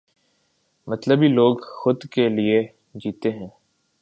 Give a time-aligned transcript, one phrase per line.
[0.87, 2.61] مطلبی لوگ خود کے لئے
[2.95, 3.49] جیتے ہیں۔